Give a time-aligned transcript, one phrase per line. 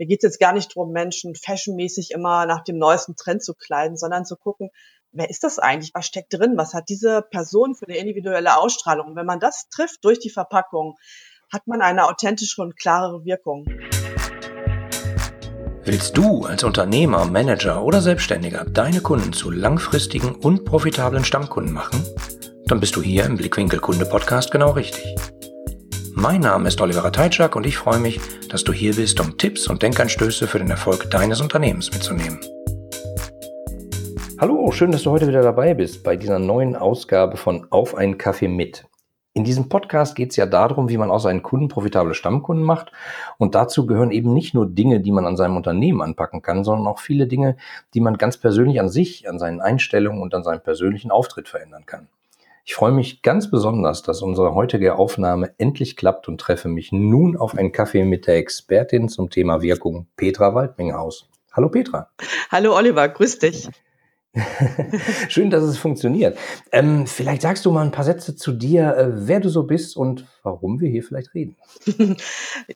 [0.00, 3.52] mir geht es jetzt gar nicht darum, Menschen fashionmäßig immer nach dem neuesten Trend zu
[3.52, 4.70] kleiden, sondern zu gucken,
[5.12, 5.90] wer ist das eigentlich?
[5.92, 6.54] Was steckt drin?
[6.56, 9.08] Was hat diese Person für eine individuelle Ausstrahlung?
[9.08, 10.96] Und wenn man das trifft durch die Verpackung,
[11.52, 13.66] hat man eine authentische und klarere Wirkung.
[15.84, 22.02] Willst du als Unternehmer, Manager oder Selbstständiger deine Kunden zu langfristigen und profitablen Stammkunden machen?
[22.64, 25.14] Dann bist du hier im Blickwinkel Kunde Podcast genau richtig.
[26.14, 29.68] Mein Name ist Oliver Teitschak und ich freue mich, dass du hier bist, um Tipps
[29.68, 32.40] und Denkanstöße für den Erfolg deines Unternehmens mitzunehmen.
[34.38, 38.18] Hallo, schön, dass du heute wieder dabei bist bei dieser neuen Ausgabe von Auf einen
[38.18, 38.86] Kaffee mit.
[39.32, 42.90] In diesem Podcast geht es ja darum, wie man aus seinen Kunden profitable Stammkunden macht.
[43.38, 46.88] Und dazu gehören eben nicht nur Dinge, die man an seinem Unternehmen anpacken kann, sondern
[46.88, 47.56] auch viele Dinge,
[47.94, 51.86] die man ganz persönlich an sich, an seinen Einstellungen und an seinem persönlichen Auftritt verändern
[51.86, 52.08] kann.
[52.64, 57.36] Ich freue mich ganz besonders, dass unsere heutige Aufnahme endlich klappt und treffe mich nun
[57.36, 61.28] auf einen Kaffee mit der Expertin zum Thema Wirkung, Petra Waldminghaus.
[61.52, 62.10] Hallo Petra.
[62.50, 63.68] Hallo Oliver, grüß dich.
[65.28, 66.38] Schön, dass es funktioniert.
[66.70, 69.96] Ähm, vielleicht sagst du mal ein paar Sätze zu dir, äh, wer du so bist
[69.96, 71.56] und warum wir hier vielleicht reden.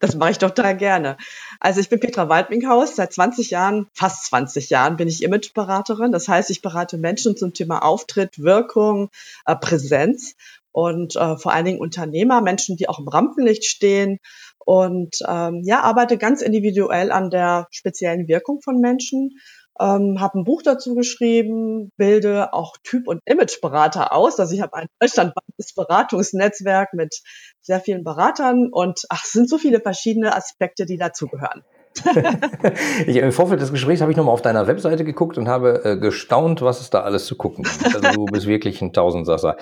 [0.01, 1.17] das mache ich doch da gerne.
[1.61, 2.97] Also ich bin Petra Waldminghaus.
[2.97, 6.11] Seit 20 Jahren, fast 20 Jahren, bin ich Imageberaterin.
[6.11, 9.11] Das heißt, ich berate Menschen zum Thema Auftritt, Wirkung,
[9.47, 10.35] äh, Präsenz
[10.73, 14.19] und äh, vor allen Dingen Unternehmer, Menschen, die auch im Rampenlicht stehen
[14.59, 19.39] und ähm, ja, arbeite ganz individuell an der speziellen Wirkung von Menschen
[19.81, 24.39] ähm, habe ein Buch dazu geschrieben, bilde auch Typ- und Imageberater aus.
[24.39, 27.21] Also ich habe ein deutschlandweites Beratungsnetzwerk mit
[27.61, 31.63] sehr vielen Beratern und ach, es sind so viele verschiedene Aspekte, die dazugehören.
[33.07, 35.97] ich, Im Vorfeld des Gesprächs habe ich nochmal auf deiner Webseite geguckt und habe äh,
[35.97, 37.95] gestaunt, was es da alles zu gucken gibt.
[37.95, 39.57] Also du bist wirklich ein Tausendsasser.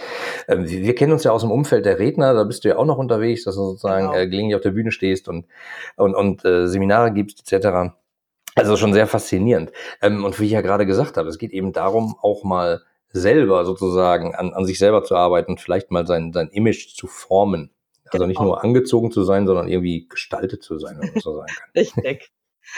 [0.49, 2.77] Ähm, wir, wir, kennen uns ja aus dem Umfeld der Redner, da bist du ja
[2.77, 4.19] auch noch unterwegs, dass du sozusagen genau.
[4.19, 5.47] äh, gelegentlich auf der Bühne stehst und,
[5.97, 7.93] und, und äh, Seminare gibst etc.
[8.55, 9.73] Also schon sehr faszinierend.
[10.01, 13.65] Ähm, und wie ich ja gerade gesagt habe, es geht eben darum, auch mal selber
[13.65, 17.71] sozusagen an, an sich selber zu arbeiten und vielleicht mal sein, sein Image zu formen.
[18.11, 18.51] Also nicht genau.
[18.51, 21.71] nur angezogen zu sein, sondern irgendwie gestaltet zu sein, wenn man so sagen kann.
[21.75, 22.31] Richtig.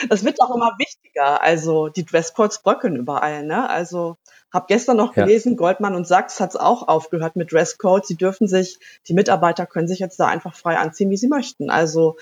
[0.09, 1.41] Das wird auch immer wichtiger.
[1.41, 3.43] Also die Dresscodes bröckeln überall.
[3.43, 3.69] Ne?
[3.69, 4.17] Also
[4.51, 5.57] habe gestern noch gelesen, ja.
[5.57, 8.07] Goldman und Sachs hat es auch aufgehört mit Dresscodes.
[8.07, 11.69] Sie dürfen sich, die Mitarbeiter können sich jetzt da einfach frei anziehen, wie sie möchten.
[11.69, 12.15] Also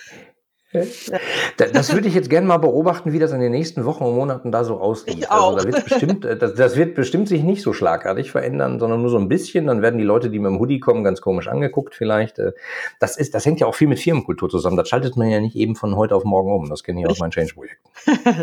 [1.58, 4.52] das würde ich jetzt gerne mal beobachten, wie das in den nächsten Wochen und Monaten
[4.52, 5.30] da so aussieht.
[5.30, 9.02] Also da wird bestimmt, äh, das, das, wird bestimmt sich nicht so schlagartig verändern, sondern
[9.02, 9.68] nur so ein bisschen.
[9.68, 12.40] Dann werden die Leute, die mit dem Hoodie kommen, ganz komisch angeguckt vielleicht.
[12.40, 12.54] Äh,
[13.00, 14.78] das ist, das hängt ja auch viel mit Firmenkultur zusammen.
[14.78, 16.70] Das schaltet man ja nicht eben von heute auf morgen um.
[16.70, 17.90] Das kenne ich aus meinen Change-Projekten.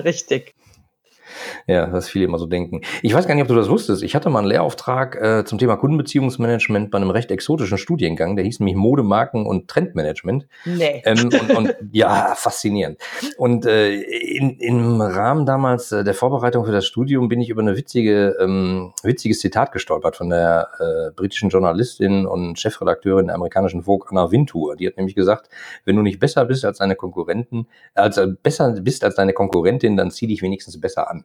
[0.05, 0.55] Richtig.
[1.67, 2.81] Ja, was viele immer so denken.
[3.03, 4.03] Ich weiß gar nicht, ob du das wusstest.
[4.03, 8.37] Ich hatte mal einen Lehrauftrag äh, zum Thema Kundenbeziehungsmanagement bei einem recht exotischen Studiengang.
[8.37, 10.47] Der hieß nämlich Modemarken und Trendmanagement.
[10.65, 11.03] Nee.
[11.05, 12.99] Ähm, und, und, ja, faszinierend.
[13.37, 17.63] Und äh, in, im Rahmen damals äh, der Vorbereitung für das Studium bin ich über
[17.63, 23.83] eine witzige, ähm, witziges Zitat gestolpert von der äh, britischen Journalistin und Chefredakteurin der amerikanischen
[23.83, 24.77] Vogue, Anna Wintour.
[24.77, 25.49] Die hat nämlich gesagt,
[25.85, 29.97] wenn du nicht besser bist als deine Konkurrenten, als äh, besser bist als deine Konkurrentin,
[29.97, 31.25] dann zieh dich wenigstens besser an.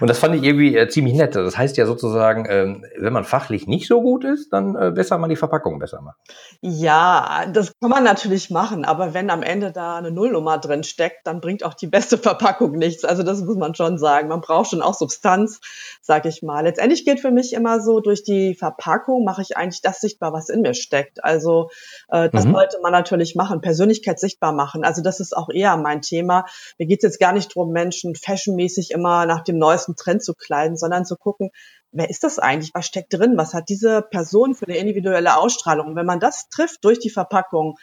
[0.00, 1.34] Und das fand ich irgendwie äh, ziemlich nett.
[1.34, 5.18] Das heißt ja sozusagen, ähm, wenn man fachlich nicht so gut ist, dann äh, besser
[5.18, 6.16] mal die Verpackung besser machen.
[6.60, 11.26] Ja, das kann man natürlich machen, aber wenn am Ende da eine Nullnummer drin steckt,
[11.26, 13.04] dann bringt auch die beste Verpackung nichts.
[13.04, 14.28] Also das muss man schon sagen.
[14.28, 15.60] Man braucht schon auch Substanz,
[16.02, 16.64] sag ich mal.
[16.64, 20.48] Letztendlich geht für mich immer so, durch die Verpackung mache ich eigentlich das sichtbar, was
[20.48, 21.24] in mir steckt.
[21.24, 21.70] Also
[22.08, 22.52] äh, das mhm.
[22.52, 24.84] sollte man natürlich machen, Persönlichkeit sichtbar machen.
[24.84, 26.44] Also das ist auch eher mein Thema.
[26.78, 30.34] Mir geht es jetzt gar nicht darum, Menschen fashionmäßig immer nach dem neuesten Trend zu
[30.34, 31.50] kleiden, sondern zu gucken,
[31.92, 32.72] wer ist das eigentlich?
[32.74, 33.36] Was steckt drin?
[33.36, 35.88] Was hat diese Person für eine individuelle Ausstrahlung?
[35.88, 37.76] Und wenn man das trifft durch die Verpackung,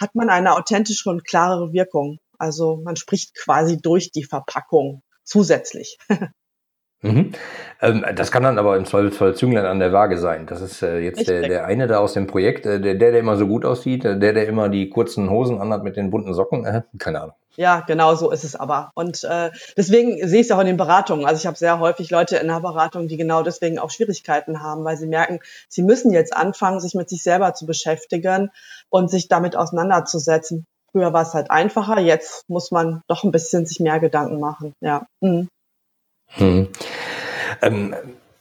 [0.00, 2.18] hat man eine authentische und klarere Wirkung.
[2.38, 5.98] Also man spricht quasi durch die Verpackung zusätzlich.
[7.00, 7.30] Mhm.
[7.80, 10.46] Ähm, das kann dann aber im Zweifelsfall Zünglein an der Waage sein.
[10.46, 13.36] Das ist äh, jetzt der, der eine da aus dem Projekt, äh, der, der immer
[13.36, 16.66] so gut aussieht, äh, der, der immer die kurzen Hosen anhat mit den bunten Socken.
[16.98, 17.36] Keine Ahnung.
[17.58, 18.92] Ja, genau so ist es aber.
[18.94, 21.26] Und äh, deswegen sehe ich es auch in den Beratungen.
[21.26, 24.84] Also ich habe sehr häufig Leute in der Beratung, die genau deswegen auch Schwierigkeiten haben,
[24.84, 28.52] weil sie merken, sie müssen jetzt anfangen, sich mit sich selber zu beschäftigen
[28.90, 30.66] und sich damit auseinanderzusetzen.
[30.92, 34.72] Früher war es halt einfacher, jetzt muss man doch ein bisschen sich mehr Gedanken machen.
[34.80, 35.08] Ja.
[35.20, 35.48] Mhm.
[36.28, 36.68] Hm.
[37.60, 37.94] Ähm,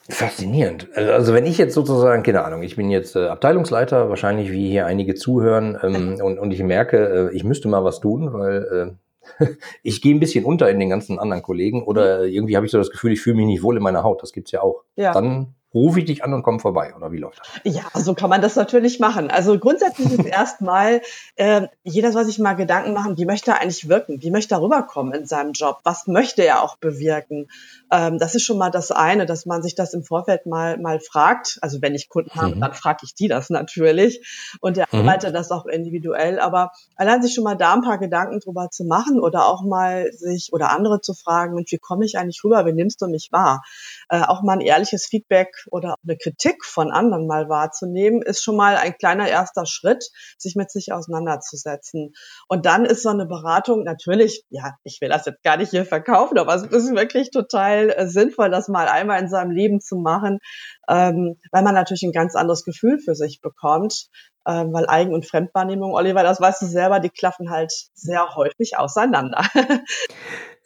[0.09, 0.95] faszinierend.
[0.95, 4.85] Also wenn ich jetzt sozusagen, keine Ahnung, ich bin jetzt äh, Abteilungsleiter, wahrscheinlich wie hier
[4.85, 9.06] einige zuhören, ähm, und, und ich merke, äh, ich müsste mal was tun, weil äh,
[9.83, 12.77] ich gehe ein bisschen unter in den ganzen anderen Kollegen oder irgendwie habe ich so
[12.77, 14.21] das Gefühl, ich fühle mich nicht wohl in meiner Haut.
[14.21, 14.83] Das gibt's ja auch.
[14.95, 15.13] Ja.
[15.13, 17.73] Dann rufe ich dich an und komme vorbei oder wie läuft das?
[17.73, 19.29] Ja, so kann man das natürlich machen.
[19.29, 21.01] Also grundsätzlich ist erstmal
[21.35, 24.61] äh, jeder soll sich mal Gedanken machen, wie möchte er eigentlich wirken, wie möchte er
[24.61, 27.47] rüberkommen in seinem Job, was möchte er auch bewirken.
[27.91, 30.99] Ähm, das ist schon mal das eine, dass man sich das im Vorfeld mal mal
[30.99, 31.59] fragt.
[31.61, 32.61] Also wenn ich Kunden habe, mhm.
[32.61, 35.07] dann frage ich die das natürlich und der mhm.
[35.31, 36.39] das auch individuell.
[36.39, 40.11] Aber allein sich schon mal da ein paar Gedanken drüber zu machen oder auch mal
[40.13, 43.29] sich oder andere zu fragen, Mensch, wie komme ich eigentlich rüber, wie nimmst du mich
[43.31, 43.63] wahr?
[44.09, 48.55] Äh, auch mal ein ehrliches Feedback oder eine Kritik von anderen mal wahrzunehmen, ist schon
[48.55, 52.13] mal ein kleiner erster Schritt, sich mit sich auseinanderzusetzen.
[52.47, 55.85] Und dann ist so eine Beratung natürlich, ja, ich will das jetzt gar nicht hier
[55.85, 59.97] verkaufen, aber es ist wirklich total äh, sinnvoll, das mal einmal in seinem Leben zu
[59.97, 60.39] machen,
[60.87, 64.07] ähm, weil man natürlich ein ganz anderes Gefühl für sich bekommt.
[64.49, 68.77] Ähm, weil Eigen- und Fremdwahrnehmung, Oliver, das weißt du selber, die klaffen halt sehr häufig
[68.77, 69.43] auseinander.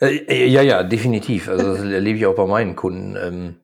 [0.02, 1.48] Äh, äh, ja, ja, definitiv.
[1.48, 3.16] Also das erlebe ich auch bei meinen Kunden.
[3.16, 3.61] Ähm,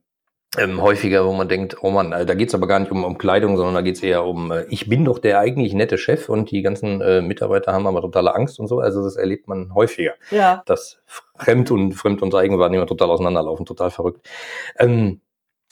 [0.57, 3.17] ähm, häufiger, wo man denkt, oh Mann, äh, da geht's aber gar nicht um, um
[3.17, 6.51] Kleidung, sondern da geht's eher um, äh, ich bin doch der eigentlich nette Chef und
[6.51, 8.79] die ganzen äh, Mitarbeiter haben aber totale Angst und so.
[8.79, 10.13] Also das erlebt man häufiger.
[10.31, 10.63] Ja.
[10.65, 10.99] Dass
[11.37, 14.27] Fremd und Fremd und Eigenwahrnehmung total auseinanderlaufen, total verrückt.
[14.79, 15.21] Ähm,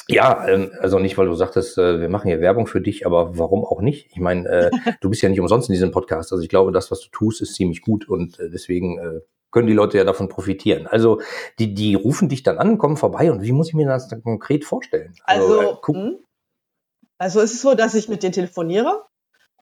[0.07, 3.39] ja, ähm, also nicht, weil du sagtest, äh, wir machen hier Werbung für dich, aber
[3.39, 4.07] warum auch nicht?
[4.11, 4.71] Ich meine, äh,
[5.01, 6.31] du bist ja nicht umsonst in diesem Podcast.
[6.31, 9.21] Also ich glaube, das, was du tust, ist ziemlich gut und äh, deswegen äh,
[9.55, 10.85] können die Leute ja davon profitieren.
[10.85, 11.21] Also
[11.59, 14.21] die, die rufen dich dann an, kommen vorbei und wie muss ich mir das dann
[14.21, 15.15] konkret vorstellen?
[15.23, 16.17] Also, also, äh, hm?
[17.17, 19.05] also es ist so, dass ich mit denen telefoniere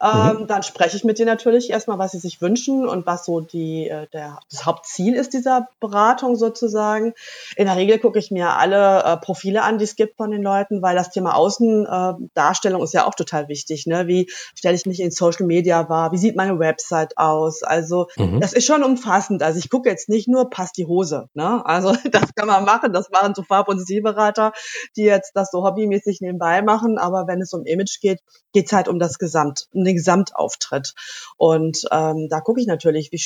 [0.03, 0.47] ähm, mhm.
[0.47, 3.87] Dann spreche ich mit denen natürlich erstmal, was sie sich wünschen und was so die,
[3.87, 7.13] äh, der, das Hauptziel ist dieser Beratung sozusagen.
[7.55, 10.43] In der Regel gucke ich mir alle äh, Profile an, die es gibt von den
[10.43, 13.87] Leuten, weil das Thema Außendarstellung äh, ist ja auch total wichtig.
[13.87, 14.07] Ne?
[14.07, 16.11] Wie stelle ich mich in Social Media wahr?
[16.11, 17.63] Wie sieht meine Website aus?
[17.63, 18.41] Also mhm.
[18.41, 19.41] das ist schon umfassend.
[19.41, 21.29] Also ich gucke jetzt nicht nur, passt die Hose.
[21.33, 21.65] Ne?
[21.65, 22.91] Also das kann man machen.
[22.91, 24.51] Das machen so Farb- und Stilberater,
[24.97, 26.97] die jetzt das so hobbymäßig nebenbei machen.
[26.97, 28.19] Aber wenn es um Image geht,
[28.51, 30.93] geht es halt um das Gesamt um den Gesamtauftritt.
[31.37, 33.21] Und ähm, da gucke ich natürlich, wie,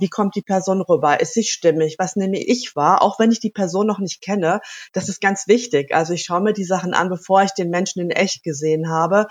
[0.00, 1.20] wie kommt die Person rüber?
[1.20, 1.96] Ist sie stimmig?
[1.98, 3.02] Was nehme ich wahr?
[3.02, 4.60] Auch wenn ich die Person noch nicht kenne,
[4.92, 5.94] das ist ganz wichtig.
[5.94, 9.26] Also ich schaue mir die Sachen an, bevor ich den Menschen in echt gesehen habe.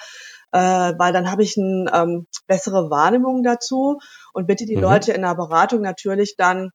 [0.51, 3.99] Äh, weil dann habe ich eine ähm, bessere Wahrnehmung dazu
[4.33, 4.83] und bitte die mhm.
[4.83, 6.69] Leute in der Beratung natürlich dann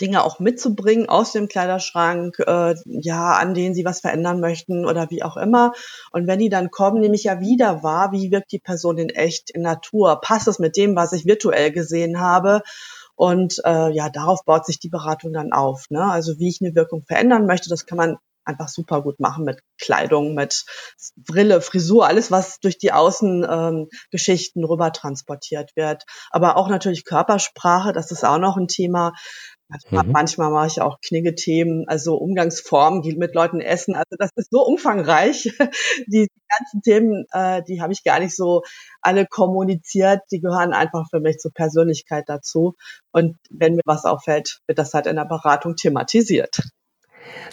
[0.00, 5.10] Dinge auch mitzubringen aus dem Kleiderschrank, äh, ja, an denen sie was verändern möchten oder
[5.10, 5.72] wie auch immer.
[6.12, 9.10] Und wenn die dann kommen, nehme ich ja wieder wahr, wie wirkt die Person in
[9.10, 10.20] echt, in Natur?
[10.20, 12.62] Passt es mit dem, was ich virtuell gesehen habe?
[13.14, 15.84] Und äh, ja, darauf baut sich die Beratung dann auf.
[15.90, 16.02] Ne?
[16.02, 19.60] Also wie ich eine Wirkung verändern möchte, das kann man einfach super gut machen mit
[19.78, 20.64] Kleidung, mit
[21.16, 26.04] Brille, Frisur, alles, was durch die Außengeschichten ähm, rüber transportiert wird.
[26.30, 29.12] Aber auch natürlich Körpersprache, das ist auch noch ein Thema.
[29.70, 30.12] Also mhm.
[30.12, 33.94] Manchmal mache ich auch Knigge-Themen, also Umgangsformen, die mit Leuten essen.
[33.94, 35.52] Also das ist so umfangreich.
[36.06, 38.62] Die ganzen Themen, äh, die habe ich gar nicht so
[39.00, 40.20] alle kommuniziert.
[40.32, 42.74] Die gehören einfach für mich zur Persönlichkeit dazu.
[43.12, 46.60] Und wenn mir was auffällt, wird das halt in der Beratung thematisiert.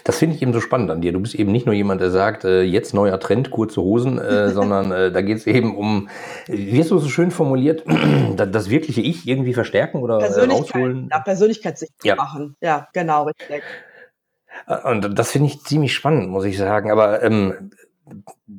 [0.04, 1.12] Das finde ich eben so spannend an dir.
[1.12, 4.48] Du bist eben nicht nur jemand, der sagt, äh, jetzt neuer Trend, kurze Hosen, äh,
[4.54, 6.08] sondern äh, da geht es eben um,
[6.46, 7.84] wie hast du so schön formuliert,
[8.36, 11.08] das wirkliche Ich irgendwie verstärken oder rausholen?
[11.10, 12.14] Ja, Persönlichkeitssicht ja.
[12.16, 12.56] machen.
[12.60, 13.62] Ja, genau, richtig.
[14.66, 16.90] Äh, und das finde ich ziemlich spannend, muss ich sagen.
[16.90, 17.70] Aber ähm,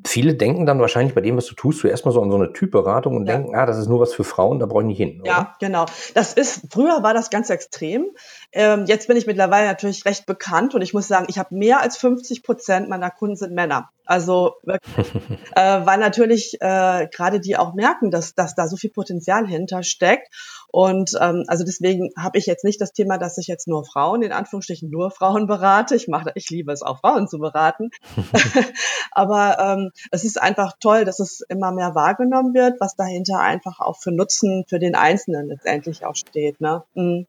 [0.06, 2.54] viele denken dann wahrscheinlich bei dem, was du tust, zuerst mal so an so eine
[2.54, 3.38] Typberatung und ja.
[3.38, 5.22] denken, ah, das ist nur was für Frauen, da brauche ich nicht hin.
[5.22, 5.30] Oder?
[5.30, 5.86] Ja, genau.
[6.14, 8.08] Das ist, früher war das ganz extrem.
[8.52, 11.82] Ähm, jetzt bin ich mittlerweile natürlich recht bekannt und ich muss sagen, ich habe mehr
[11.82, 13.90] als 50 Prozent meiner Kunden sind Männer.
[14.10, 15.14] Also wirklich,
[15.56, 19.84] äh, weil natürlich äh, gerade die auch merken, dass, dass da so viel Potenzial hinter
[19.84, 20.34] steckt.
[20.68, 24.24] Und ähm, also deswegen habe ich jetzt nicht das Thema, dass ich jetzt nur Frauen,
[24.24, 25.96] in Anführungsstrichen nur Frauen berate.
[25.96, 27.92] Ich mache, ich liebe es auch Frauen zu beraten.
[29.12, 33.80] Aber ähm, es ist einfach toll, dass es immer mehr wahrgenommen wird, was dahinter einfach
[33.80, 36.60] auch für Nutzen für den Einzelnen letztendlich auch steht.
[36.62, 36.84] Ne?
[36.96, 37.28] Mhm.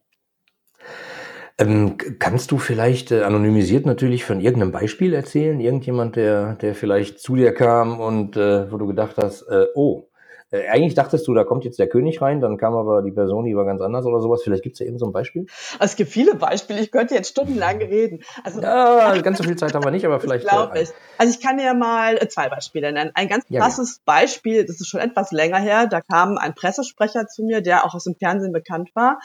[1.61, 5.61] Ähm, kannst du vielleicht äh, anonymisiert natürlich von irgendeinem Beispiel erzählen?
[5.61, 10.11] Irgendjemand, der, der vielleicht zu dir kam und äh, wo du gedacht hast, äh, oh,
[10.53, 13.45] äh, eigentlich dachtest du, da kommt jetzt der König rein, dann kam aber die Person,
[13.45, 14.43] die war ganz anders oder sowas.
[14.43, 15.47] Vielleicht gibt es ja eben so ein Beispiel?
[15.79, 16.81] Es gibt viele Beispiele.
[16.81, 18.21] Ich könnte jetzt stundenlang reden.
[18.43, 20.49] Also, ja, ganz so viel Zeit haben wir nicht, aber vielleicht.
[20.49, 20.89] Glaube äh, ich.
[21.19, 23.13] Also ich kann dir mal äh, zwei Beispiele nennen.
[23.15, 25.87] Ein ganz krasses ja, Beispiel, das ist schon etwas länger her.
[25.87, 29.21] Da kam ein Pressesprecher zu mir, der auch aus dem Fernsehen bekannt war.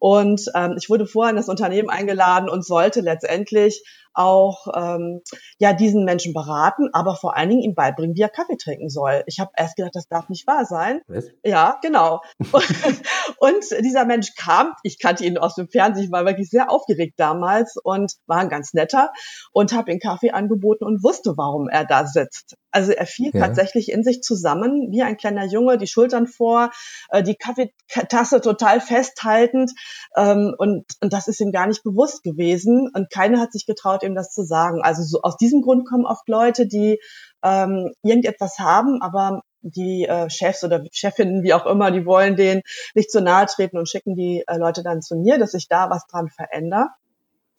[0.00, 5.20] Und ähm, ich wurde vorher in das Unternehmen eingeladen und sollte letztendlich auch ähm,
[5.58, 9.22] ja diesen Menschen beraten, aber vor allen Dingen ihm beibringen, wie er Kaffee trinken soll.
[9.26, 11.02] Ich habe erst gedacht, das darf nicht wahr sein.
[11.06, 11.26] Was?
[11.44, 12.22] Ja, genau.
[13.38, 17.14] und dieser Mensch kam, ich kannte ihn aus dem Fernsehen, ich war wirklich sehr aufgeregt
[17.18, 19.12] damals und war ein ganz netter
[19.52, 22.56] und habe ihm Kaffee angeboten und wusste, warum er da sitzt.
[22.70, 23.40] Also er fiel ja.
[23.40, 26.70] tatsächlich in sich zusammen, wie ein kleiner Junge, die Schultern vor,
[27.10, 29.72] äh, die Kaffeetasse total festhaltend.
[30.16, 32.90] Ähm, und, und das ist ihm gar nicht bewusst gewesen.
[32.94, 34.82] Und keiner hat sich getraut, ihm das zu sagen.
[34.82, 37.00] Also so aus diesem Grund kommen oft Leute, die
[37.42, 42.62] ähm, irgendetwas haben, aber die äh, Chefs oder Chefinnen, wie auch immer, die wollen denen
[42.94, 45.90] nicht zu nahe treten und schicken die äh, Leute dann zu mir, dass sich da
[45.90, 46.88] was dran verändert.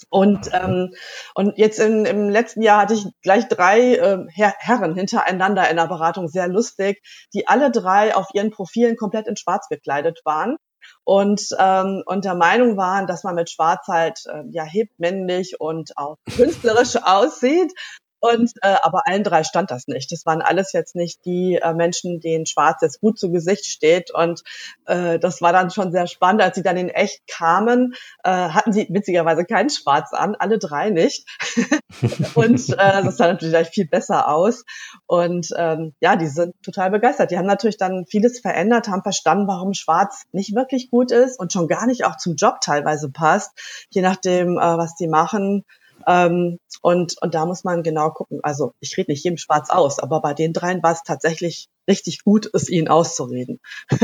[0.10, 0.94] Und, ähm,
[1.36, 5.78] und jetzt in, im letzten Jahr hatte ich gleich drei äh, Her Herren hintereinander in
[5.78, 7.02] der Beratung, sehr lustig,
[7.34, 10.58] die alle drei auf ihren Profilen komplett in Schwarz gekleidet waren
[11.04, 15.60] und, ähm, und der Meinung waren, dass man mit Schwarz halt äh, ja hip, männlich
[15.60, 17.74] und auch künstlerisch aussieht.
[18.22, 20.12] Und äh, aber allen drei stand das nicht.
[20.12, 24.12] Das waren alles jetzt nicht die äh, Menschen, denen Schwarz jetzt gut zu Gesicht steht.
[24.14, 24.44] Und
[24.86, 28.74] äh, das war dann schon sehr spannend, als sie dann in echt kamen, äh, hatten
[28.74, 31.28] sie witzigerweise keinen Schwarz an, alle drei nicht.
[32.36, 34.66] und äh, das sah natürlich gleich viel besser aus.
[35.08, 37.32] Und ähm, ja, die sind total begeistert.
[37.32, 41.52] Die haben natürlich dann vieles verändert, haben verstanden, warum Schwarz nicht wirklich gut ist und
[41.52, 43.52] schon gar nicht auch zum Job teilweise passt,
[43.90, 45.66] je nachdem, äh, was die machen.
[46.08, 48.40] Ähm, und, und da muss man genau gucken.
[48.44, 52.24] Also ich rede nicht jedem schwarz aus, aber bei den dreien war es tatsächlich richtig
[52.24, 53.60] gut, es ihnen auszureden.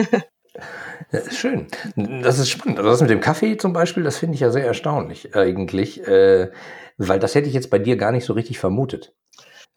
[1.11, 1.67] Ja, schön.
[1.95, 2.79] Das ist spannend.
[2.79, 6.49] Also das mit dem Kaffee zum Beispiel, das finde ich ja sehr erstaunlich eigentlich, äh,
[6.97, 9.13] weil das hätte ich jetzt bei dir gar nicht so richtig vermutet.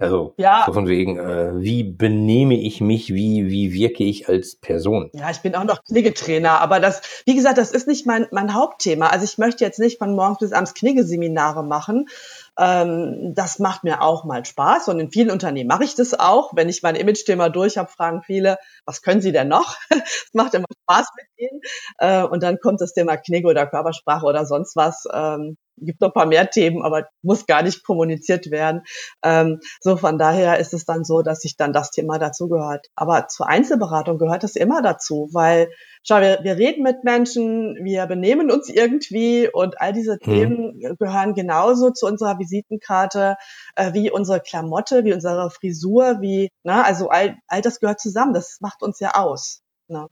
[0.01, 0.65] Also ja.
[0.67, 5.11] so von wegen, äh, wie benehme ich mich, wie, wie wirke ich als Person?
[5.13, 8.55] Ja, ich bin auch noch Kniggetrainer, aber das, wie gesagt, das ist nicht mein, mein
[8.55, 9.09] Hauptthema.
[9.09, 12.09] Also ich möchte jetzt nicht von morgens bis abends Kniggeseminare machen.
[12.59, 16.53] Ähm, das macht mir auch mal Spaß und in vielen Unternehmen mache ich das auch.
[16.57, 19.77] Wenn ich mein Image-Thema durch habe, fragen viele, was können Sie denn noch?
[19.91, 21.61] Es macht immer Spaß mit Ihnen.
[21.99, 25.05] Äh, und dann kommt das Thema Knigge oder Körpersprache oder sonst was.
[25.13, 28.83] Ähm, gibt noch ein paar mehr Themen, aber muss gar nicht kommuniziert werden.
[29.23, 32.87] Ähm, so von daher ist es dann so, dass sich dann das Thema dazu gehört.
[32.95, 35.71] Aber zur Einzelberatung gehört es immer dazu, weil
[36.03, 40.21] schau, wir, wir reden mit Menschen, wir benehmen uns irgendwie und all diese hm.
[40.21, 43.37] Themen gehören genauso zu unserer Visitenkarte
[43.77, 48.35] äh, wie unsere Klamotte, wie unsere Frisur, wie, na, also all, all das gehört zusammen.
[48.35, 49.63] Das macht uns ja aus.
[49.89, 50.09] Na.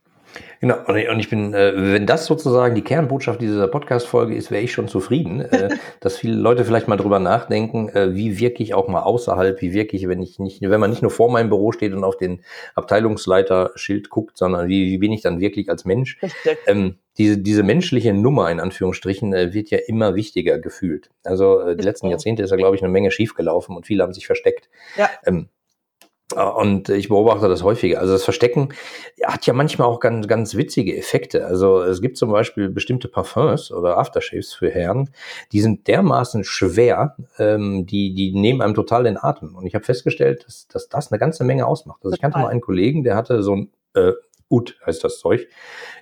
[0.61, 4.73] Genau, und ich bin, äh, wenn das sozusagen die Kernbotschaft dieser Podcast-Folge ist, wäre ich
[4.73, 5.69] schon zufrieden, äh,
[6.01, 9.73] dass viele Leute vielleicht mal drüber nachdenken, äh, wie wirke ich auch mal außerhalb, wie
[9.73, 12.17] wirke ich, wenn ich nicht, wenn man nicht nur vor meinem Büro steht und auf
[12.17, 12.43] den
[12.75, 16.19] Abteilungsleiter-Schild guckt, sondern wie, wie bin ich dann wirklich als Mensch?
[16.67, 21.11] Ähm, diese, diese menschliche Nummer in Anführungsstrichen wird ja immer wichtiger gefühlt.
[21.25, 24.27] Also die letzten Jahrzehnte ist da, glaube ich, eine Menge schiefgelaufen und viele haben sich
[24.27, 24.69] versteckt.
[24.97, 25.11] Ja.
[25.27, 25.49] Ähm,
[26.35, 28.01] und ich beobachte das häufiger.
[28.01, 28.69] Also das Verstecken
[29.25, 31.47] hat ja manchmal auch ganz, ganz witzige Effekte.
[31.47, 35.11] Also es gibt zum Beispiel bestimmte Parfums oder Aftershaves für Herren,
[35.53, 39.57] die sind dermaßen schwer, ähm, die, die nehmen einem total den Atem.
[39.57, 42.01] Und ich habe festgestellt, dass, dass das eine ganze Menge ausmacht.
[42.05, 44.13] Also ich kannte mal einen Kollegen, der hatte so ein äh,
[44.51, 45.47] Ut heißt das Zeug,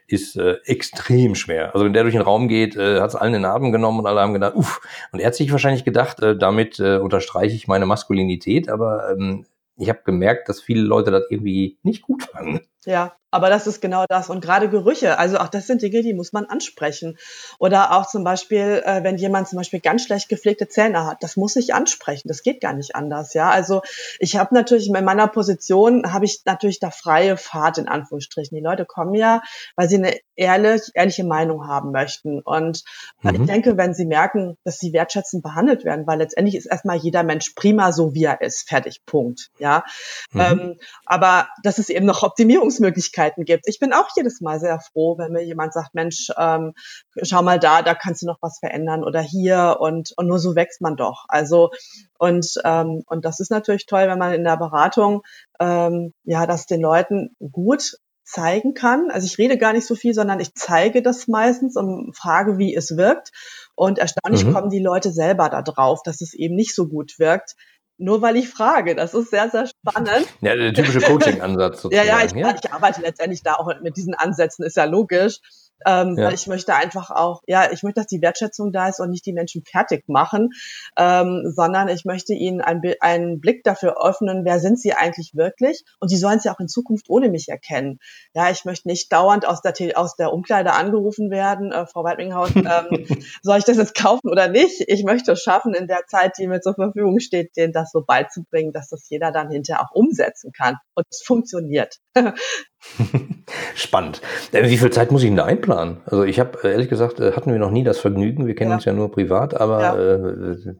[0.06, 1.74] ist äh, extrem schwer.
[1.74, 4.06] Also wenn der durch den Raum geht, äh, hat es allen den Atem genommen und
[4.06, 4.80] alle haben gedacht, uff.
[5.12, 9.46] Und er hat sich wahrscheinlich gedacht, äh, damit äh, unterstreiche ich meine Maskulinität, aber ähm,
[9.76, 12.60] ich habe gemerkt, dass viele Leute das irgendwie nicht gut fanden.
[12.86, 14.30] Ja, aber das ist genau das.
[14.30, 17.18] Und gerade Gerüche, also auch das sind Dinge, die muss man ansprechen.
[17.58, 21.36] Oder auch zum Beispiel, äh, wenn jemand zum Beispiel ganz schlecht gepflegte Zähne hat, das
[21.36, 22.28] muss ich ansprechen.
[22.28, 23.34] Das geht gar nicht anders.
[23.34, 23.82] Ja, also
[24.20, 28.56] ich habe natürlich in meiner Position habe ich natürlich da freie Fahrt in Anführungsstrichen.
[28.56, 29.42] Die Leute kommen ja,
[29.74, 32.40] weil sie eine ehrlich, ehrliche Meinung haben möchten.
[32.40, 32.84] Und
[33.22, 33.34] mhm.
[33.34, 37.22] ich denke, wenn sie merken, dass sie wertschätzend behandelt werden, weil letztendlich ist erstmal jeder
[37.22, 38.68] Mensch prima so, wie er ist.
[38.68, 39.04] Fertig.
[39.04, 39.50] Punkt.
[39.58, 39.84] Ja.
[40.32, 40.40] Mhm.
[40.40, 43.68] Ähm, aber das ist eben noch Optimierungs Entwicklungsmöglichkeiten gibt.
[43.68, 46.74] Ich bin auch jedes Mal sehr froh, wenn mir jemand sagt, Mensch, ähm,
[47.22, 50.54] schau mal da, da kannst du noch was verändern oder hier und, und nur so
[50.54, 51.24] wächst man doch.
[51.28, 51.70] Also
[52.18, 55.22] und, ähm, und das ist natürlich toll, wenn man in der Beratung
[55.60, 59.10] ähm, ja das den Leuten gut zeigen kann.
[59.10, 62.74] Also ich rede gar nicht so viel, sondern ich zeige das meistens und frage, wie
[62.74, 63.30] es wirkt.
[63.76, 64.52] Und erstaunlich mhm.
[64.52, 67.54] kommen die Leute selber da drauf, dass es eben nicht so gut wirkt
[67.98, 68.94] nur weil ich frage.
[68.94, 70.26] Das ist sehr, sehr spannend.
[70.40, 72.08] Ja, der typische Coaching-Ansatz sozusagen.
[72.08, 75.40] ja, ja ich, ja, ich arbeite letztendlich da auch mit diesen Ansätzen, ist ja logisch.
[75.84, 76.26] Ähm, ja.
[76.26, 79.26] Weil ich möchte einfach auch, ja, ich möchte, dass die Wertschätzung da ist und nicht
[79.26, 80.50] die Menschen fertig machen,
[80.96, 85.84] ähm, sondern ich möchte ihnen ein, einen Blick dafür öffnen, wer sind sie eigentlich wirklich
[86.00, 87.98] und sie sollen sie auch in Zukunft ohne mich erkennen.
[88.34, 92.50] Ja, ich möchte nicht dauernd aus der, aus der Umkleide angerufen werden, äh, Frau Weidminghaus,
[92.56, 93.06] ähm,
[93.42, 94.84] soll ich das jetzt kaufen oder nicht?
[94.86, 98.02] Ich möchte es schaffen, in der Zeit, die mir zur Verfügung steht, denen das so
[98.02, 100.76] beizubringen, dass das jeder dann hinterher auch umsetzen kann.
[100.94, 101.98] Und es funktioniert.
[103.74, 104.22] Spannend.
[104.52, 105.98] Äh, wie viel Zeit muss ich denn da einplanen?
[106.06, 108.46] Also ich habe äh, ehrlich gesagt, äh, hatten wir noch nie das Vergnügen.
[108.46, 108.76] Wir kennen ja.
[108.76, 109.96] uns ja nur privat, aber ja.
[109.96, 110.74] äh,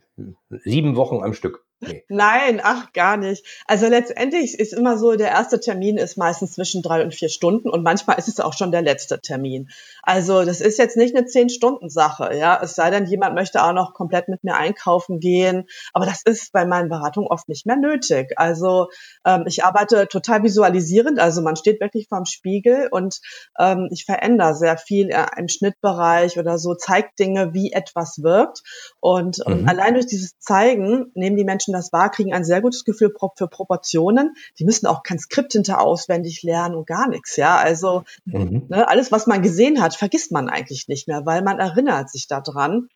[0.65, 1.66] sieben Wochen am Stück.
[1.81, 2.05] Nee.
[2.09, 3.45] Nein, ach gar nicht.
[3.67, 7.69] Also letztendlich ist immer so, der erste Termin ist meistens zwischen drei und vier Stunden
[7.69, 9.69] und manchmal ist es auch schon der letzte Termin.
[10.03, 12.59] Also das ist jetzt nicht eine zehn Stunden Sache, ja.
[12.63, 16.51] Es sei denn, jemand möchte auch noch komplett mit mir einkaufen gehen, aber das ist
[16.53, 18.33] bei meinen Beratungen oft nicht mehr nötig.
[18.37, 18.89] Also
[19.27, 23.21] ähm, ich arbeite total visualisierend, also man steht wirklich vorm Spiegel und
[23.59, 28.63] ähm, ich verändere sehr viel im Schnittbereich oder so, zeigt Dinge, wie etwas wirkt
[29.01, 29.53] und, mhm.
[29.53, 32.85] und allein durch dieses Zeigen nehmen die Menschen Menschen das wahr, kriegen ein sehr gutes
[32.85, 34.35] Gefühl für Proportionen.
[34.59, 37.37] Die müssen auch kein Skript hinter auswendig lernen und gar nichts.
[37.37, 38.67] Ja, also mhm.
[38.69, 42.27] ne, alles, was man gesehen hat, vergisst man eigentlich nicht mehr, weil man erinnert sich
[42.29, 42.89] daran.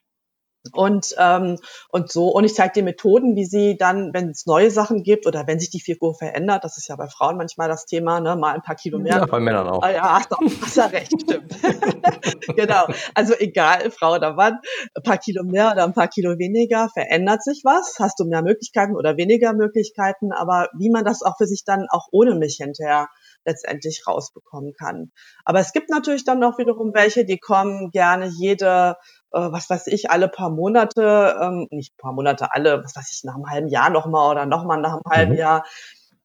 [0.73, 1.57] Und, ähm,
[1.89, 5.27] und so, und ich zeige dir Methoden, wie sie dann, wenn es neue Sachen gibt
[5.27, 8.37] oder wenn sich die Figur verändert, das ist ja bei Frauen manchmal das Thema, ne,
[8.37, 9.17] mal ein paar Kilo mehr.
[9.17, 9.83] Ja, bei Männern auch.
[9.83, 11.57] Ah, ja, hast, du, hast ja recht, stimmt.
[12.57, 12.85] genau.
[13.15, 14.59] Also egal, Frau oder Mann,
[14.95, 18.43] ein paar Kilo mehr oder ein paar Kilo weniger, verändert sich was, hast du mehr
[18.43, 22.59] Möglichkeiten oder weniger Möglichkeiten, aber wie man das auch für sich dann auch ohne mich
[22.61, 23.09] hinterher
[23.47, 25.11] letztendlich rausbekommen kann.
[25.45, 28.97] Aber es gibt natürlich dann noch wiederum welche, die kommen gerne jede
[29.31, 33.35] was weiß ich, alle paar Monate, ähm, nicht paar Monate, alle, was weiß ich, nach
[33.35, 35.39] einem halben Jahr nochmal oder nochmal nach einem halben mhm.
[35.39, 35.65] Jahr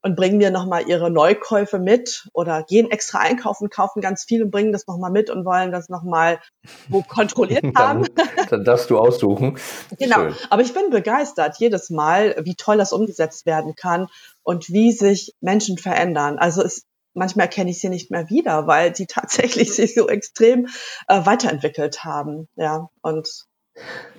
[0.05, 4.51] und bringen mir nochmal ihre Neukäufe mit oder gehen extra einkaufen, kaufen ganz viel und
[4.51, 6.39] bringen das nochmal mit und wollen das nochmal
[6.89, 8.05] wo kontrolliert haben.
[8.13, 9.57] dann, dann darfst du aussuchen.
[9.97, 10.17] genau.
[10.17, 10.35] Schön.
[10.51, 14.07] Aber ich bin begeistert jedes Mal, wie toll das umgesetzt werden kann
[14.43, 16.37] und wie sich Menschen verändern.
[16.37, 16.85] Also es
[17.15, 20.67] manchmal kenne ich sie nicht mehr wieder, weil sie tatsächlich sich so extrem
[21.07, 22.47] äh, weiterentwickelt haben.
[22.55, 23.27] Ja, und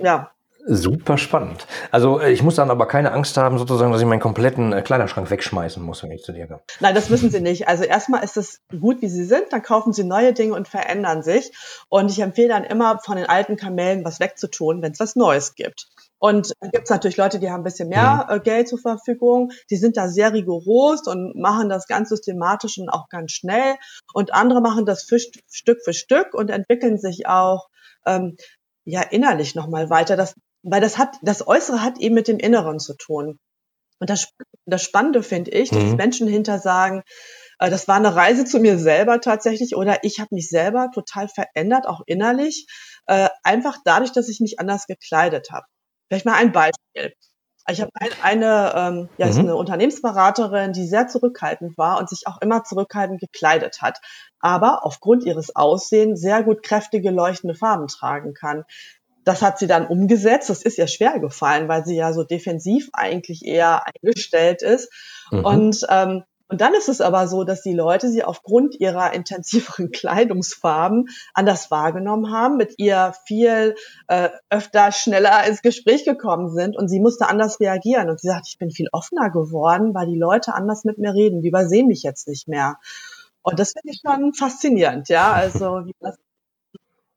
[0.02, 0.32] ja.
[0.68, 1.64] Super spannend.
[1.92, 4.82] Also äh, ich muss dann aber keine Angst haben, sozusagen, dass ich meinen kompletten äh,
[4.82, 6.60] Kleiderschrank wegschmeißen muss, wenn ich zu dir komme.
[6.80, 7.68] Nein, das müssen Sie nicht.
[7.68, 11.22] Also erstmal ist es gut, wie Sie sind, dann kaufen Sie neue Dinge und verändern
[11.22, 11.52] sich.
[11.88, 15.54] Und ich empfehle dann immer, von den alten Kamellen was wegzutun, wenn es was Neues
[15.54, 15.86] gibt.
[16.18, 18.36] Und dann gibt es natürlich Leute, die haben ein bisschen mehr mhm.
[18.36, 22.88] äh, Geld zur Verfügung, die sind da sehr rigoros und machen das ganz systematisch und
[22.88, 23.76] auch ganz schnell.
[24.14, 27.68] Und andere machen das für, Stück für Stück und entwickeln sich auch
[28.06, 28.36] ähm,
[28.84, 30.16] ja innerlich nochmal weiter.
[30.16, 33.38] Das, weil das hat, das Äußere hat eben mit dem Inneren zu tun.
[33.98, 34.28] Und das,
[34.66, 35.96] das Spannende finde ich, dass mhm.
[35.96, 37.02] Menschen hinter sagen,
[37.58, 41.28] äh, das war eine Reise zu mir selber tatsächlich oder ich habe mich selber total
[41.28, 42.66] verändert, auch innerlich,
[43.06, 45.66] äh, einfach dadurch, dass ich mich anders gekleidet habe.
[46.08, 47.12] Vielleicht mal ein Beispiel.
[47.68, 49.38] Ich habe ein, eine, ähm, ja, mhm.
[49.40, 54.00] eine Unternehmensberaterin, die sehr zurückhaltend war und sich auch immer zurückhaltend gekleidet hat,
[54.38, 58.64] aber aufgrund ihres Aussehens sehr gut kräftige, leuchtende Farben tragen kann.
[59.24, 60.48] Das hat sie dann umgesetzt.
[60.48, 64.88] Das ist ihr schwer gefallen, weil sie ja so defensiv eigentlich eher eingestellt ist.
[65.32, 65.44] Mhm.
[65.44, 69.90] Und ähm, und dann ist es aber so, dass die Leute sie aufgrund ihrer intensiveren
[69.92, 73.74] Kleidungsfarben anders wahrgenommen haben, mit ihr viel
[74.06, 78.10] äh, öfter schneller ins Gespräch gekommen sind und sie musste anders reagieren.
[78.10, 81.42] Und sie sagt, ich bin viel offener geworden, weil die Leute anders mit mir reden.
[81.42, 82.76] Die übersehen mich jetzt nicht mehr.
[83.42, 85.32] Und das finde ich schon faszinierend, ja.
[85.32, 86.16] Also wie das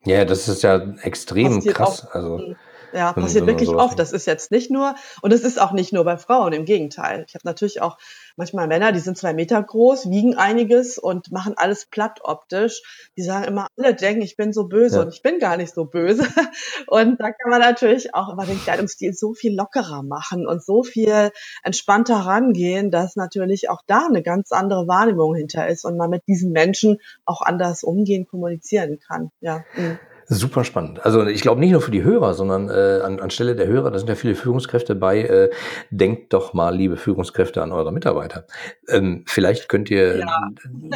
[0.06, 2.08] ja, das ist ja extrem krass.
[2.12, 2.56] Also
[2.94, 4.00] ja, passiert wirklich oft.
[4.00, 7.26] Das ist jetzt nicht nur, und es ist auch nicht nur bei Frauen, im Gegenteil.
[7.28, 7.98] Ich habe natürlich auch
[8.36, 12.82] manchmal Männer, die sind zwei Meter groß, wiegen einiges und machen alles platt optisch.
[13.18, 15.02] Die sagen immer, alle denken, ich bin so böse ja.
[15.04, 16.24] und ich bin gar nicht so böse.
[16.88, 20.84] Und da kann man natürlich auch immer den Kleidungsstil so viel lockerer machen und so
[20.84, 21.32] viel
[21.64, 26.24] entspannter rangehen, dass natürlich auch da eine ganz andere Wahrnehmung hinter ist und man mit
[26.28, 29.32] diesen Menschen auch anders umgehen, kommunizieren kann.
[29.40, 29.64] Ja.
[29.76, 30.00] Mhm.
[30.32, 31.04] Super spannend.
[31.04, 33.98] Also ich glaube nicht nur für die Hörer, sondern äh, an, anstelle der Hörer, da
[33.98, 35.50] sind ja viele Führungskräfte bei, äh,
[35.90, 38.46] denkt doch mal, liebe Führungskräfte, an eure Mitarbeiter.
[38.88, 40.50] Ähm, vielleicht könnt ihr ja.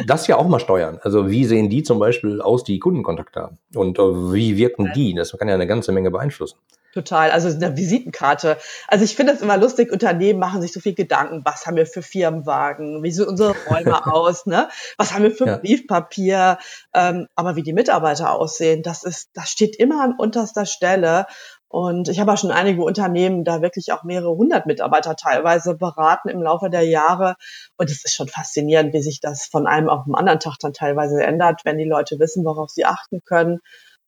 [0.06, 1.00] das ja auch mal steuern.
[1.02, 3.58] Also wie sehen die zum Beispiel aus, die Kundenkontakt haben?
[3.74, 5.14] Und äh, wie wirken die?
[5.14, 6.58] Das kann ja eine ganze Menge beeinflussen.
[6.94, 8.56] Total, also eine Visitenkarte.
[8.86, 11.86] Also ich finde es immer lustig, Unternehmen machen sich so viel Gedanken, was haben wir
[11.86, 14.68] für Firmenwagen, wie sehen unsere Räume aus, ne?
[14.96, 15.56] Was haben wir für ja.
[15.56, 16.58] Briefpapier,
[16.94, 21.26] ähm, aber wie die Mitarbeiter aussehen, das ist, das steht immer an unterster Stelle.
[21.66, 26.28] Und ich habe auch schon einige Unternehmen da wirklich auch mehrere hundert Mitarbeiter teilweise beraten
[26.28, 27.34] im Laufe der Jahre.
[27.76, 30.72] Und es ist schon faszinierend, wie sich das von einem auf den anderen Tag dann
[30.72, 33.58] teilweise ändert, wenn die Leute wissen, worauf sie achten können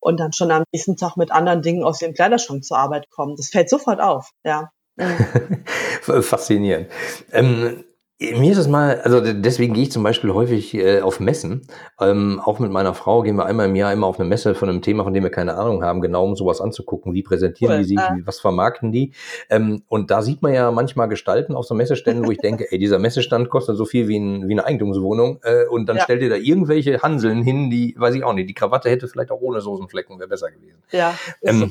[0.00, 3.36] und dann schon am nächsten Tag mit anderen Dingen aus ihrem Kleiderschrank zur Arbeit kommen.
[3.36, 4.70] Das fällt sofort auf, ja.
[6.00, 6.88] Faszinierend.
[7.32, 7.84] Ähm,
[8.18, 11.66] mir ist es mal, also deswegen gehe ich zum Beispiel häufig äh, auf Messen.
[12.00, 14.70] Ähm, auch mit meiner Frau gehen wir einmal im Jahr immer auf eine Messe von
[14.70, 17.12] einem Thema, von dem wir keine Ahnung haben, genau um sowas anzugucken.
[17.12, 18.22] Wie präsentieren cool, die sich, äh.
[18.24, 19.12] was vermarkten die?
[19.50, 22.78] Ähm, und da sieht man ja manchmal Gestalten auf so Messeständen, wo ich denke, ey,
[22.78, 25.40] dieser Messestand kostet so viel wie, ein, wie eine Eigentumswohnung.
[25.42, 26.02] Äh, und dann ja.
[26.02, 29.30] stellt ihr da irgendwelche Hanseln hin, die, weiß ich auch nicht, die Krawatte hätte vielleicht
[29.30, 30.82] auch ohne Soßenflecken, wäre besser gewesen.
[30.90, 31.14] Ja.
[31.42, 31.70] Ähm,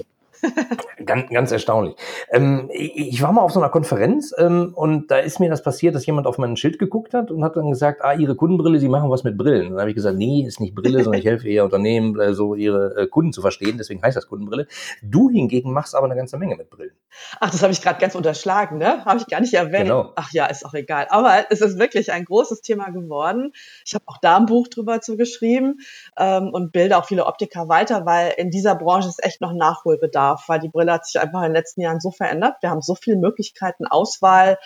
[1.06, 1.96] ganz, ganz erstaunlich.
[2.32, 5.96] Ähm, ich war mal auf so einer Konferenz ähm, und da ist mir das passiert,
[5.96, 8.90] dass jemand auf mein Schild geguckt hat und hat dann gesagt, ah, Ihre Kundenbrille, Sie
[8.90, 9.68] machen was mit Brillen.
[9.68, 12.34] Und dann habe ich gesagt, nee, ist nicht Brille, sondern ich helfe eher Unternehmen, äh,
[12.34, 13.78] so ihre äh, Kunden zu verstehen.
[13.78, 14.68] Deswegen heißt das Kundenbrille.
[15.02, 16.96] Du hingegen machst aber eine ganze Menge mit Brillen.
[17.40, 19.06] Ach, das habe ich gerade ganz unterschlagen, ne?
[19.06, 19.86] Habe ich gar nicht erwähnt.
[19.86, 20.12] Genau.
[20.16, 21.08] Ach ja, ist auch egal.
[21.10, 23.54] Aber es ist wirklich ein großes Thema geworden.
[23.86, 25.80] Ich habe auch da ein Buch drüber zu geschrieben
[26.18, 30.25] ähm, und bilde auch viele Optiker weiter, weil in dieser Branche ist echt noch Nachholbedarf,
[30.48, 32.56] weil die Brille hat sich einfach in den letzten Jahren so verändert.
[32.62, 34.58] Wir haben so viele Möglichkeiten, Auswahl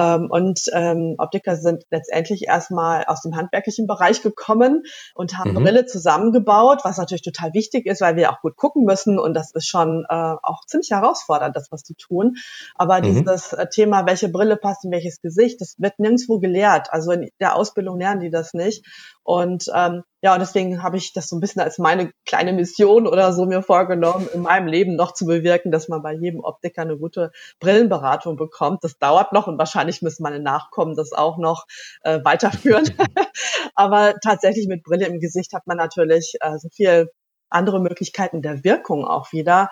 [0.00, 4.82] und ähm, Optiker sind letztendlich erstmal aus dem handwerklichen Bereich gekommen
[5.14, 5.62] und haben mhm.
[5.62, 9.52] Brille zusammengebaut, was natürlich total wichtig ist, weil wir auch gut gucken müssen und das
[9.52, 12.36] ist schon äh, auch ziemlich herausfordernd, das was die tun.
[12.74, 13.02] Aber mhm.
[13.02, 16.88] dieses äh, Thema, welche Brille passt in welches Gesicht, das wird nirgendwo gelehrt.
[16.90, 18.84] Also in der Ausbildung lernen die das nicht.
[19.22, 23.06] Und ähm, ja, und deswegen habe ich das so ein bisschen als meine kleine Mission
[23.06, 26.80] oder so mir vorgenommen, in meinem Leben noch zu bewirken, dass man bei jedem Optiker
[26.80, 27.30] eine gute
[27.60, 28.84] Brillenberatung bekommt.
[28.84, 31.66] Das dauert noch und wahrscheinlich müssen meine Nachkommen das auch noch
[32.02, 32.84] äh, weiterführen.
[33.74, 37.10] Aber tatsächlich mit Brille im Gesicht hat man natürlich äh, so viel
[37.50, 39.70] andere Möglichkeiten der Wirkung auch wieder.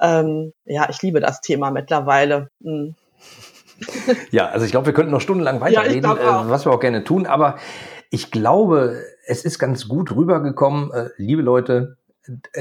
[0.00, 2.50] Ähm, ja, ich liebe das Thema mittlerweile.
[2.62, 2.94] Hm.
[4.32, 7.04] Ja, also ich glaube, wir könnten noch stundenlang weiterreden, ja, äh, was wir auch gerne
[7.04, 7.58] tun, aber
[8.10, 10.90] ich glaube, es ist ganz gut rübergekommen.
[10.92, 11.97] Äh, liebe Leute,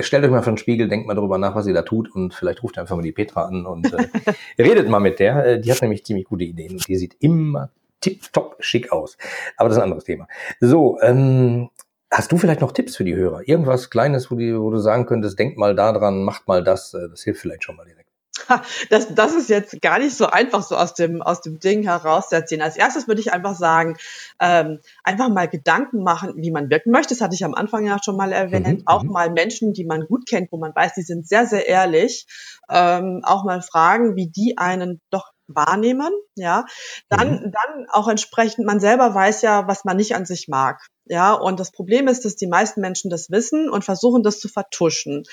[0.02, 2.34] stellt euch mal vor den Spiegel, denkt mal darüber nach, was ihr da tut und
[2.34, 4.08] vielleicht ruft ihr einfach mal die Petra an und äh,
[4.62, 5.46] redet mal mit der.
[5.46, 7.70] Äh, die hat nämlich ziemlich gute Ideen und die sieht immer
[8.02, 9.18] tipptopp schick aus.
[9.58, 10.28] Aber das ist ein anderes Thema.
[10.60, 11.70] So, ähm,
[12.12, 13.48] hast du vielleicht noch Tipps für die Hörer?
[13.48, 17.10] Irgendwas Kleines, wo, die, wo du sagen könntest, denkt mal daran, macht mal das, äh,
[17.10, 18.07] das hilft vielleicht schon mal direkt.
[18.90, 22.62] Das, das ist jetzt gar nicht so einfach so aus dem, aus dem Ding herauszuerziehen.
[22.62, 23.98] Als erstes würde ich einfach sagen,
[24.40, 27.14] ähm, einfach mal Gedanken machen, wie man wirken möchte.
[27.14, 28.68] Das hatte ich am Anfang ja schon mal erwähnt.
[28.68, 28.84] Mhm.
[28.86, 29.12] Auch mhm.
[29.12, 32.28] mal Menschen, die man gut kennt, wo man weiß, die sind sehr, sehr ehrlich.
[32.70, 36.66] Ähm, auch mal fragen, wie die einen doch wahrnehmen, ja,
[37.10, 37.52] dann, mhm.
[37.52, 41.60] dann auch entsprechend, man selber weiß ja, was man nicht an sich mag, ja, und
[41.60, 45.24] das Problem ist, dass die meisten Menschen das wissen und versuchen, das zu vertuschen.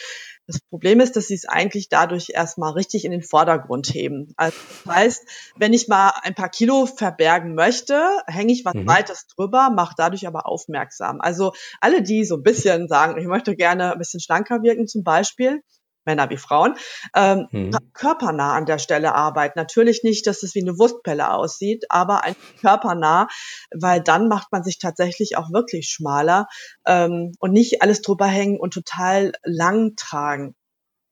[0.47, 4.33] Das Problem ist, dass sie es eigentlich dadurch erstmal richtig in den Vordergrund heben.
[4.37, 5.23] Also das heißt,
[5.57, 8.87] wenn ich mal ein paar Kilo verbergen möchte, hänge ich was mhm.
[8.87, 11.21] Weites drüber, mache dadurch aber aufmerksam.
[11.21, 15.03] Also alle, die so ein bisschen sagen, ich möchte gerne ein bisschen schlanker wirken zum
[15.03, 15.63] Beispiel,
[16.05, 16.77] Männer wie Frauen,
[17.15, 17.71] ähm, hm.
[17.93, 19.59] körpernah an der Stelle arbeiten.
[19.59, 23.29] Natürlich nicht, dass es wie eine Wurstpelle aussieht, aber ein körpernah,
[23.75, 26.47] weil dann macht man sich tatsächlich auch wirklich schmaler
[26.87, 30.55] ähm, und nicht alles drüber hängen und total lang tragen.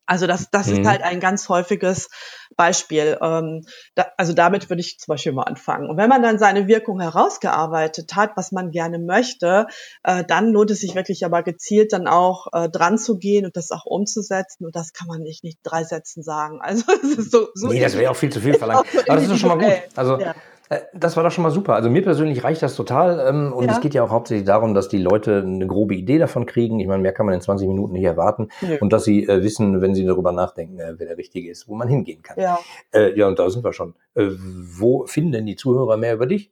[0.06, 0.80] Also das, das mhm.
[0.80, 2.08] ist halt ein ganz häufiges
[2.56, 3.18] Beispiel.
[3.22, 5.88] Ähm, da, also damit würde ich zum Beispiel mal anfangen.
[5.88, 9.66] Und wenn man dann seine Wirkung herausgearbeitet hat, was man gerne möchte,
[10.02, 13.56] äh, dann lohnt es sich wirklich aber gezielt dann auch äh, dran zu gehen und
[13.56, 14.66] das auch umzusetzen.
[14.66, 16.60] Und das kann man nicht nicht drei Sätzen sagen.
[16.72, 18.86] Also es ist so, so nee, das wäre auch viel zu viel verlangt.
[19.06, 19.82] Aber das ist schon mal gut.
[19.94, 20.34] Also ja.
[20.68, 21.74] Äh, das war doch schon mal super.
[21.74, 23.26] Also mir persönlich reicht das total.
[23.28, 23.72] Ähm, und ja.
[23.72, 26.80] es geht ja auch hauptsächlich darum, dass die Leute eine grobe Idee davon kriegen.
[26.80, 28.48] Ich meine, mehr kann man in 20 Minuten nicht erwarten.
[28.60, 28.78] Ja.
[28.80, 31.74] Und dass sie äh, wissen, wenn sie darüber nachdenken, äh, wer der Richtige ist, wo
[31.74, 32.38] man hingehen kann.
[32.38, 32.58] Ja,
[32.92, 33.94] äh, ja und da sind wir schon.
[34.14, 36.50] Wo finden denn die Zuhörer mehr über dich?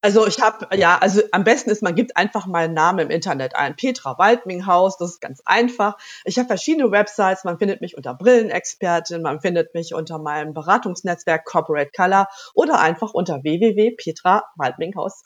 [0.00, 3.10] Also ich habe, ja, also am besten ist, man gibt einfach mal einen Namen im
[3.10, 3.76] Internet ein.
[3.76, 5.96] Petra Waldminghaus, das ist ganz einfach.
[6.24, 11.44] Ich habe verschiedene Websites, man findet mich unter Brillenexpertin, man findet mich unter meinem Beratungsnetzwerk
[11.44, 15.22] Corporate Color oder einfach unter www.petrawaldminghaus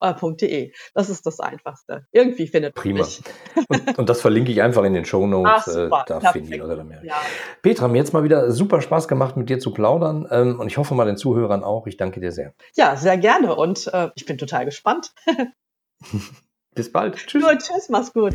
[0.00, 2.06] äh, das ist das Einfachste.
[2.12, 3.00] Irgendwie findet Prima.
[3.00, 3.20] mich.
[3.68, 5.66] Und, und, das verlinke ich einfach in den Show Notes.
[5.76, 7.04] Äh, da finden die Leute mehr.
[7.04, 7.14] Ja.
[7.60, 10.26] Petra, mir jetzt mal wieder super Spaß gemacht, mit dir zu plaudern.
[10.30, 11.86] Ähm, und ich hoffe mal den Zuhörern auch.
[11.86, 12.54] Ich danke dir sehr.
[12.76, 13.54] Ja, sehr gerne.
[13.54, 15.12] Und äh, ich bin total gespannt.
[16.74, 17.16] Bis bald.
[17.26, 17.42] Tschüss.
[17.42, 18.34] Nur, tschüss, mach's gut.